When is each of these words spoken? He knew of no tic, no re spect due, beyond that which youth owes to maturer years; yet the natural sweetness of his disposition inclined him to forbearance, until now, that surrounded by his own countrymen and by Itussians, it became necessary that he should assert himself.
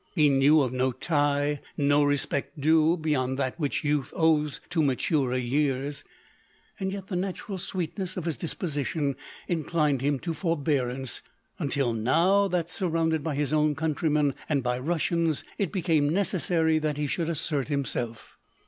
He 0.15 0.29
knew 0.29 0.63
of 0.63 0.73
no 0.73 0.91
tic, 0.93 1.61
no 1.77 2.03
re 2.03 2.17
spect 2.17 2.59
due, 2.59 2.97
beyond 2.97 3.37
that 3.37 3.59
which 3.59 3.83
youth 3.83 4.11
owes 4.15 4.59
to 4.71 4.81
maturer 4.81 5.37
years; 5.37 6.03
yet 6.79 7.05
the 7.05 7.15
natural 7.15 7.59
sweetness 7.59 8.17
of 8.17 8.25
his 8.25 8.35
disposition 8.35 9.15
inclined 9.47 10.01
him 10.01 10.17
to 10.21 10.33
forbearance, 10.33 11.21
until 11.59 11.93
now, 11.93 12.47
that 12.47 12.67
surrounded 12.67 13.23
by 13.23 13.35
his 13.35 13.53
own 13.53 13.75
countrymen 13.75 14.33
and 14.49 14.63
by 14.63 14.79
Itussians, 14.79 15.43
it 15.59 15.71
became 15.71 16.09
necessary 16.09 16.79
that 16.79 16.97
he 16.97 17.05
should 17.05 17.29
assert 17.29 17.67
himself. 17.67 18.39